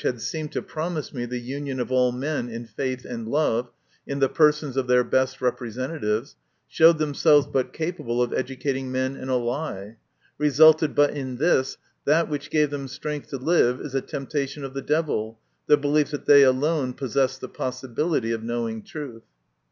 had 0.03 0.19
seemed 0.19 0.51
to 0.51 0.63
promise 0.63 1.13
me 1.13 1.25
the 1.25 1.37
union 1.37 1.79
of 1.79 1.91
all 1.91 2.11
men 2.11 2.49
in 2.49 2.65
faith 2.65 3.05
and 3.05 3.27
love, 3.27 3.69
in 4.07 4.17
the 4.17 4.27
persons 4.27 4.75
of 4.75 4.87
their 4.87 5.03
best 5.03 5.39
representatives, 5.39 6.35
showed 6.67 6.97
themselves 6.97 7.45
but 7.45 7.71
capable 7.71 8.19
of 8.19 8.33
educating 8.33 8.91
men 8.91 9.15
in 9.15 9.29
a 9.29 9.35
lie; 9.37 9.95
resulted 10.39 10.95
but 10.95 11.11
in 11.11 11.35
this, 11.37 11.77
that 12.03 12.27
which 12.27 12.49
gives 12.49 12.71
them 12.71 12.87
strength 12.87 13.29
to 13.29 13.37
live 13.37 13.79
is 13.79 13.93
a 13.93 14.01
temptation 14.01 14.63
of 14.63 14.73
the 14.73 14.81
devil, 14.81 15.37
the 15.67 15.77
belief 15.77 16.09
that 16.09 16.25
they 16.25 16.41
alone 16.41 16.93
possess 16.93 17.37
the 17.37 17.47
possibility 17.47 18.31
of 18.31 18.41
knowing 18.41 18.81
truth. 18.81 19.21